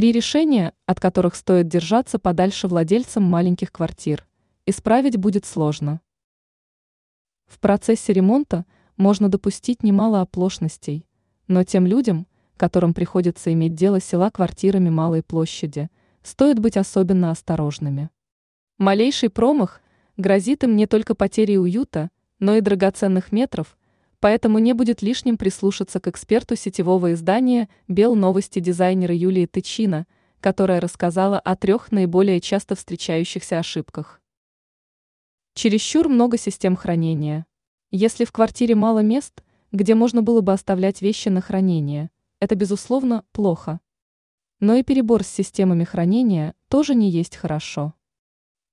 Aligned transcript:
Три 0.00 0.12
решения, 0.12 0.72
от 0.86 0.98
которых 0.98 1.34
стоит 1.34 1.68
держаться 1.68 2.18
подальше 2.18 2.68
владельцам 2.68 3.22
маленьких 3.22 3.70
квартир. 3.70 4.26
Исправить 4.64 5.18
будет 5.18 5.44
сложно. 5.44 6.00
В 7.44 7.58
процессе 7.58 8.14
ремонта 8.14 8.64
можно 8.96 9.28
допустить 9.28 9.82
немало 9.82 10.22
оплошностей, 10.22 11.06
но 11.48 11.64
тем 11.64 11.86
людям, 11.86 12.26
которым 12.56 12.94
приходится 12.94 13.52
иметь 13.52 13.74
дело 13.74 14.00
села 14.00 14.30
квартирами 14.30 14.88
малой 14.88 15.22
площади, 15.22 15.90
стоит 16.22 16.58
быть 16.58 16.78
особенно 16.78 17.30
осторожными. 17.30 18.08
Малейший 18.78 19.28
промах 19.28 19.82
грозит 20.16 20.64
им 20.64 20.76
не 20.76 20.86
только 20.86 21.14
потерей 21.14 21.58
уюта, 21.58 22.08
но 22.38 22.54
и 22.54 22.62
драгоценных 22.62 23.32
метров, 23.32 23.76
поэтому 24.20 24.58
не 24.58 24.74
будет 24.74 25.02
лишним 25.02 25.36
прислушаться 25.36 25.98
к 25.98 26.06
эксперту 26.06 26.54
сетевого 26.54 27.14
издания 27.14 27.68
«Бел 27.88 28.14
новости» 28.14 28.60
дизайнера 28.60 29.14
Юлии 29.14 29.46
Тычина, 29.46 30.06
которая 30.40 30.80
рассказала 30.80 31.38
о 31.38 31.56
трех 31.56 31.90
наиболее 31.90 32.40
часто 32.40 32.74
встречающихся 32.74 33.58
ошибках. 33.58 34.20
Чересчур 35.54 36.08
много 36.08 36.38
систем 36.38 36.76
хранения. 36.76 37.46
Если 37.90 38.24
в 38.24 38.32
квартире 38.32 38.74
мало 38.74 39.00
мест, 39.00 39.42
где 39.72 39.94
можно 39.94 40.22
было 40.22 40.42
бы 40.42 40.52
оставлять 40.52 41.02
вещи 41.02 41.28
на 41.28 41.40
хранение, 41.40 42.10
это, 42.38 42.54
безусловно, 42.54 43.24
плохо. 43.32 43.80
Но 44.60 44.74
и 44.74 44.82
перебор 44.82 45.24
с 45.24 45.28
системами 45.28 45.84
хранения 45.84 46.54
тоже 46.68 46.94
не 46.94 47.10
есть 47.10 47.36
хорошо. 47.36 47.94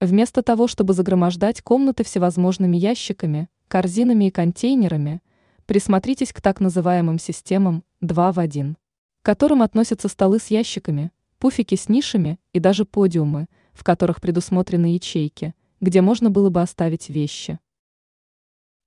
Вместо 0.00 0.42
того, 0.42 0.66
чтобы 0.66 0.92
загромождать 0.92 1.62
комнаты 1.62 2.04
всевозможными 2.04 2.76
ящиками, 2.76 3.48
корзинами 3.68 4.26
и 4.26 4.30
контейнерами, 4.30 5.22
присмотритесь 5.66 6.32
к 6.32 6.40
так 6.40 6.60
называемым 6.60 7.18
системам 7.18 7.84
2 8.00 8.32
в 8.32 8.38
1, 8.38 8.74
к 8.74 9.24
которым 9.24 9.62
относятся 9.62 10.08
столы 10.08 10.38
с 10.38 10.48
ящиками, 10.48 11.10
пуфики 11.38 11.74
с 11.74 11.88
нишами 11.88 12.38
и 12.52 12.60
даже 12.60 12.84
подиумы, 12.84 13.46
в 13.72 13.84
которых 13.84 14.20
предусмотрены 14.20 14.94
ячейки, 14.94 15.54
где 15.80 16.00
можно 16.00 16.30
было 16.30 16.50
бы 16.50 16.62
оставить 16.62 17.08
вещи. 17.08 17.58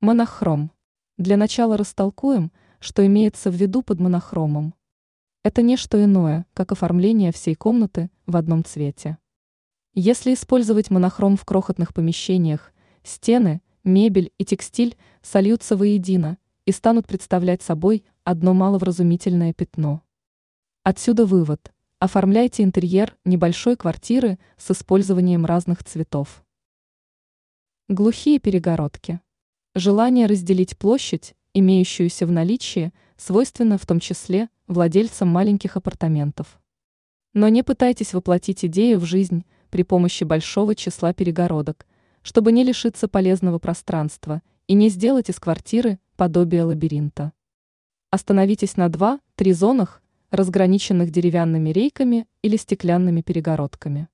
Монохром. 0.00 0.70
Для 1.16 1.36
начала 1.36 1.76
растолкуем, 1.76 2.52
что 2.80 3.06
имеется 3.06 3.50
в 3.50 3.54
виду 3.54 3.82
под 3.82 4.00
монохромом. 4.00 4.74
Это 5.42 5.62
не 5.62 5.76
что 5.76 6.02
иное, 6.02 6.46
как 6.54 6.72
оформление 6.72 7.32
всей 7.32 7.54
комнаты 7.54 8.10
в 8.26 8.36
одном 8.36 8.64
цвете. 8.64 9.18
Если 9.94 10.34
использовать 10.34 10.90
монохром 10.90 11.36
в 11.36 11.44
крохотных 11.44 11.94
помещениях, 11.94 12.72
стены, 13.02 13.62
мебель 13.84 14.32
и 14.38 14.44
текстиль 14.44 14.96
сольются 15.22 15.76
воедино 15.76 16.38
и 16.66 16.72
станут 16.72 17.06
представлять 17.06 17.62
собой 17.62 18.04
одно 18.24 18.54
маловразумительное 18.54 19.52
пятно. 19.52 20.02
Отсюда 20.82 21.26
вывод. 21.26 21.72
Оформляйте 21.98 22.62
интерьер 22.62 23.16
небольшой 23.24 23.76
квартиры 23.76 24.38
с 24.56 24.70
использованием 24.70 25.46
разных 25.46 25.84
цветов. 25.84 26.44
Глухие 27.88 28.38
перегородки. 28.38 29.20
Желание 29.74 30.26
разделить 30.26 30.76
площадь, 30.78 31.34
имеющуюся 31.52 32.26
в 32.26 32.32
наличии, 32.32 32.92
свойственно 33.16 33.78
в 33.78 33.86
том 33.86 34.00
числе 34.00 34.48
владельцам 34.66 35.28
маленьких 35.28 35.76
апартаментов. 35.76 36.60
Но 37.32 37.48
не 37.48 37.62
пытайтесь 37.62 38.14
воплотить 38.14 38.64
идею 38.64 38.98
в 38.98 39.04
жизнь 39.04 39.44
при 39.70 39.82
помощи 39.82 40.24
большого 40.24 40.74
числа 40.74 41.12
перегородок, 41.12 41.86
чтобы 42.22 42.52
не 42.52 42.64
лишиться 42.64 43.08
полезного 43.08 43.58
пространства 43.58 44.42
и 44.66 44.74
не 44.74 44.88
сделать 44.88 45.30
из 45.30 45.38
квартиры 45.40 45.98
подобие 46.16 46.64
лабиринта. 46.64 47.32
Остановитесь 48.10 48.76
на 48.76 48.86
2-3 48.86 49.52
зонах, 49.52 50.02
разграниченных 50.30 51.10
деревянными 51.10 51.70
рейками 51.70 52.26
или 52.42 52.56
стеклянными 52.56 53.20
перегородками. 53.22 54.08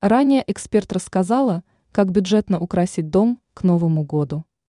Ранее 0.00 0.44
эксперт 0.46 0.92
рассказала, 0.92 1.64
как 1.92 2.10
бюджетно 2.10 2.60
украсить 2.60 3.10
дом 3.10 3.40
к 3.54 3.62
Новому 3.62 4.04
году. 4.04 4.44